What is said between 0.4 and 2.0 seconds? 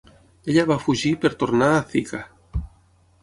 Ella va fugir per tornar a